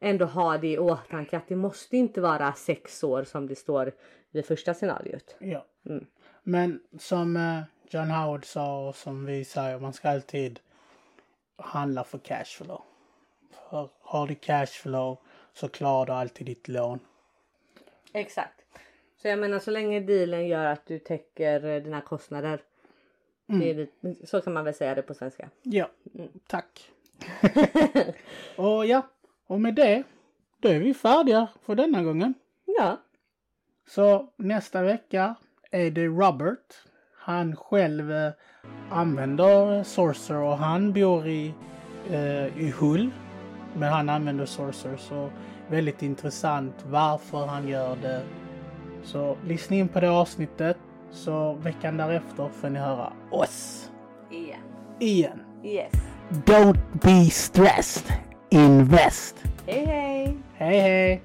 ändå 0.00 0.24
ha 0.24 0.58
det 0.58 0.68
i 0.68 0.78
åtanke 0.78 1.36
att 1.36 1.48
det 1.48 1.56
måste 1.56 1.96
inte 1.96 2.20
vara 2.20 2.52
sex 2.52 3.04
år 3.04 3.24
som 3.24 3.46
det 3.46 3.54
står 3.54 3.92
i 4.32 4.42
första 4.42 4.74
scenariot. 4.74 5.36
Ja. 5.40 5.66
Mm. 5.86 6.06
Men 6.42 6.80
som 6.98 7.36
eh, 7.36 7.60
John 7.94 8.10
Howard 8.10 8.44
sa 8.44 8.92
som 8.92 9.26
vi 9.26 9.44
säger, 9.44 9.78
man 9.78 9.92
ska 9.92 10.08
alltid 10.08 10.60
handla 11.56 12.04
för 12.04 12.18
cashflow. 12.18 12.82
För 13.50 13.88
har 14.00 14.26
du 14.26 14.34
cashflow 14.34 15.18
så 15.52 15.68
klarar 15.68 16.06
du 16.06 16.12
alltid 16.12 16.46
ditt 16.46 16.68
lån. 16.68 17.00
Exakt. 18.12 18.60
Så 19.16 19.28
jag 19.28 19.38
menar 19.38 19.58
så 19.58 19.70
länge 19.70 20.00
dealen 20.00 20.48
gör 20.48 20.64
att 20.64 20.86
du 20.86 20.98
täcker 20.98 21.64
eh, 21.64 21.82
dina 21.82 22.00
kostnader. 22.00 22.60
Det 23.46 23.70
är 23.70 23.74
lite, 23.74 24.26
så 24.26 24.40
kan 24.40 24.52
man 24.52 24.64
väl 24.64 24.74
säga 24.74 24.94
det 24.94 25.02
på 25.02 25.14
svenska. 25.14 25.50
Ja, 25.62 25.90
tack. 26.46 26.90
och 28.56 28.86
ja, 28.86 29.02
och 29.46 29.60
med 29.60 29.74
det, 29.74 30.02
då 30.58 30.68
är 30.68 30.78
vi 30.78 30.94
färdiga 30.94 31.48
för 31.62 31.74
denna 31.74 32.02
gången. 32.02 32.34
Ja, 32.64 33.00
Så 33.86 34.32
nästa 34.36 34.82
vecka 34.82 35.34
är 35.70 35.90
det 35.90 36.06
Robert. 36.06 36.74
Han 37.26 37.56
själv 37.56 38.12
eh, 38.12 38.32
använder 38.90 39.82
Sorcerer 39.82 40.38
och 40.38 40.58
han 40.58 40.92
bor 40.92 41.26
i, 41.26 41.54
eh, 42.10 42.58
i 42.58 42.74
Hull. 42.78 43.10
Men 43.74 43.92
han 43.92 44.08
använder 44.08 44.46
Sorcerer 44.46 44.96
så 44.96 45.30
väldigt 45.68 46.02
intressant 46.02 46.74
varför 46.86 47.46
han 47.46 47.68
gör 47.68 47.96
det. 47.96 48.22
Så 49.02 49.36
lyssna 49.46 49.76
in 49.76 49.88
på 49.88 50.00
det 50.00 50.10
avsnittet 50.10 50.76
så 51.10 51.52
veckan 51.52 51.96
därefter 51.96 52.48
får 52.48 52.70
ni 52.70 52.78
höra 52.78 53.12
oss 53.30 53.90
igen. 54.30 54.60
igen. 54.98 55.40
Yes. 55.64 55.92
Don't 56.30 56.80
be 56.92 57.30
stressed. 57.30 58.12
Invest. 58.50 59.44
Hej 59.66 59.86
hej! 59.86 60.36
Hej 60.54 60.80
hej! 60.80 61.22